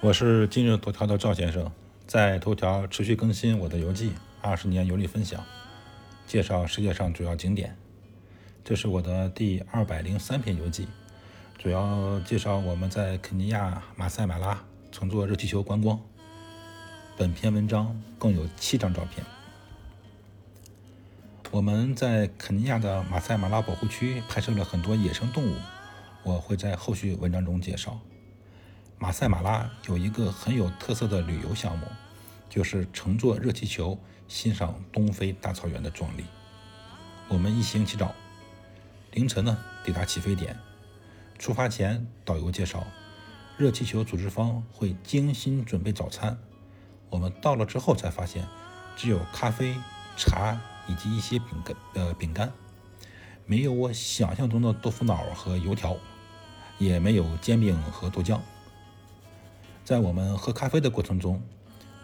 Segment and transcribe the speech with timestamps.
[0.00, 1.68] 我是今日头条的赵先生，
[2.06, 5.44] 在头条持续更新我的游记，二十年游历分享，
[6.24, 7.76] 介绍世界上主要景点。
[8.64, 10.86] 这是我的第二百零三篇游记，
[11.58, 14.62] 主要介绍我们在肯尼亚马赛马拉
[14.92, 15.98] 乘坐热气球观光。
[17.16, 19.26] 本篇文章共有七张照片。
[21.50, 25.56] 我们在肯尼亚的马赛马拉保护区拍摄了很多野生动物，
[26.22, 28.00] 我会在后续文章中介绍。
[29.00, 31.86] 马赛马拉有一个很有特色的旅游项目，
[32.50, 36.24] 就是乘坐热气球欣赏东非大草原的壮丽。
[37.28, 38.12] 我们一行起早，
[39.12, 40.58] 凌晨呢抵达起飞点。
[41.38, 42.84] 出发前，导游介绍，
[43.56, 46.36] 热气球组织方会精心准备早餐。
[47.08, 48.44] 我们到了之后才发现，
[48.96, 49.76] 只有咖啡、
[50.16, 52.52] 茶以及一些饼干呃饼干，
[53.46, 55.96] 没有我想象中的豆腐脑和油条，
[56.78, 58.40] 也没有煎饼和豆浆。
[59.88, 61.42] 在我们喝咖啡的过程中，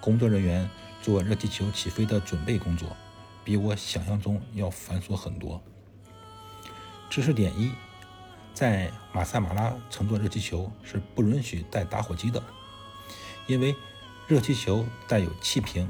[0.01, 0.71] 工作人员
[1.03, 2.97] 做热气球起飞的准备工作，
[3.45, 5.63] 比我想象中要繁琐很多。
[7.11, 7.73] 知识点一：
[8.55, 12.43] 在马萨马拉乘坐热气球是不允许带打火机的，
[13.47, 13.77] 因为
[14.27, 15.87] 热气球带有气瓶。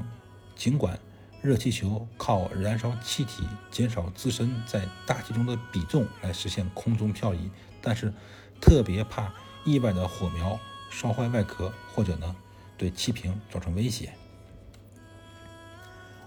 [0.53, 0.99] 尽管
[1.41, 7.49] 热气球靠燃烧气体减少自身在大气中的比重来实现空中漂移，
[7.81, 8.13] 但是
[8.59, 9.31] 特别怕
[9.63, 10.59] 意外的火苗。
[10.95, 12.33] 烧坏外壳，或者呢
[12.77, 14.13] 对气瓶造成威胁。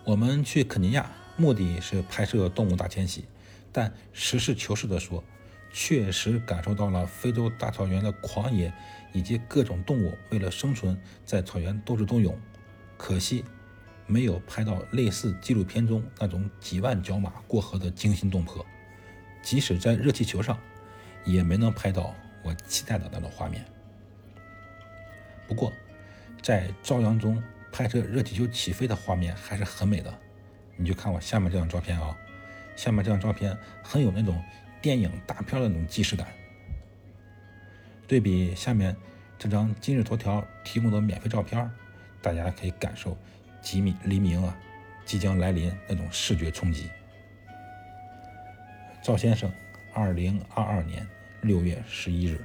[0.05, 3.25] 我们去肯尼亚目的是拍摄动物大迁徙，
[3.73, 5.25] 但实事求是地说，
[5.73, 8.71] 确实感受到了非洲大草原的狂野，
[9.15, 12.39] 以及各种动物为了生存在草原斗智斗勇。
[12.99, 13.47] 可惜
[14.07, 18.67] 没有拍到类似纪录片中那种几万角马过河的惊心动魄，
[19.43, 20.59] 即使在热气球上，
[21.25, 23.65] 也没能拍到我期待的那种画面。
[25.49, 25.73] 不过，
[26.43, 30.15] 在朝阳中拍摄热气球起飞的画面还是很美的。
[30.77, 32.17] 你就看我下面这张照片啊，
[32.77, 34.41] 下面这张照片很有那种
[34.81, 36.29] 电影大片的那种既视感。
[38.07, 38.95] 对比下面
[39.39, 41.69] 这张今日头条提供的免费照片，
[42.21, 43.17] 大家可以感受
[43.63, 44.57] 吉米黎明啊
[45.05, 46.91] 即将来临那种视觉冲击。
[49.03, 49.51] 赵先生，
[49.95, 51.09] 二零二二年
[51.41, 52.39] 六月十一日。